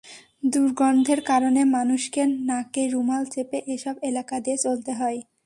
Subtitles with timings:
[0.43, 5.19] দুর্গন্ধের কারণে মানুষকে নাকে রুমাল চেপে এসব এলাকা দিয়ে চলতে হয়।